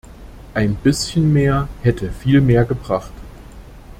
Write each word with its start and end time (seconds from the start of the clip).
Ein 0.55 0.73
bisschen 0.77 1.31
mehr 1.31 1.67
hätte 1.83 2.11
viel 2.11 2.41
mehr 2.41 2.65
gebracht. 2.65 3.11